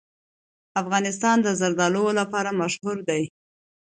افغانستان 0.81 1.37
د 1.43 1.47
زردالو 1.59 2.05
لپاره 2.19 2.49
مشهور 2.61 2.97
دی. 3.09 3.23